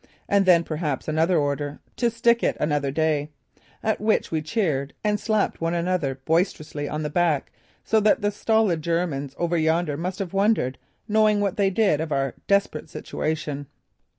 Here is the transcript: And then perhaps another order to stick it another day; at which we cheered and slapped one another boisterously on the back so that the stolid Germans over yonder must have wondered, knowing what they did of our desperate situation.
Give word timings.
And 0.27 0.47
then 0.47 0.63
perhaps 0.63 1.07
another 1.07 1.37
order 1.37 1.79
to 1.97 2.09
stick 2.09 2.41
it 2.43 2.57
another 2.59 2.89
day; 2.89 3.29
at 3.83 4.01
which 4.01 4.31
we 4.31 4.41
cheered 4.41 4.95
and 5.03 5.19
slapped 5.19 5.61
one 5.61 5.75
another 5.75 6.15
boisterously 6.25 6.89
on 6.89 7.03
the 7.03 7.09
back 7.11 7.51
so 7.83 7.99
that 7.99 8.21
the 8.23 8.31
stolid 8.31 8.81
Germans 8.81 9.35
over 9.37 9.57
yonder 9.57 9.97
must 9.97 10.17
have 10.17 10.33
wondered, 10.33 10.79
knowing 11.07 11.39
what 11.39 11.55
they 11.55 11.69
did 11.69 12.01
of 12.01 12.11
our 12.11 12.33
desperate 12.47 12.89
situation. 12.89 13.67